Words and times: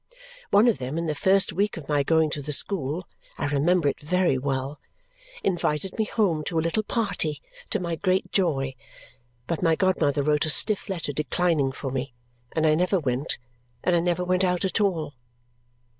One 0.49 0.67
of 0.67 0.79
them 0.79 0.97
in 0.97 1.05
the 1.05 1.13
first 1.13 1.53
week 1.53 1.77
of 1.77 1.87
my 1.87 2.01
going 2.01 2.31
to 2.31 2.41
the 2.41 2.51
school 2.51 3.05
(I 3.37 3.45
remember 3.45 3.87
it 3.87 3.99
very 3.99 4.35
well) 4.35 4.79
invited 5.43 5.95
me 5.99 6.05
home 6.05 6.43
to 6.45 6.57
a 6.57 6.65
little 6.65 6.81
party, 6.81 7.39
to 7.69 7.79
my 7.79 7.97
great 7.97 8.31
joy. 8.31 8.73
But 9.45 9.61
my 9.61 9.75
godmother 9.75 10.23
wrote 10.23 10.47
a 10.47 10.49
stiff 10.49 10.89
letter 10.89 11.13
declining 11.13 11.71
for 11.71 11.91
me, 11.91 12.15
and 12.55 12.65
I 12.65 12.73
never 12.73 12.99
went. 12.99 13.37
I 13.83 13.99
never 13.99 14.23
went 14.25 14.43
out 14.43 14.65
at 14.65 14.81
all. 14.81 15.13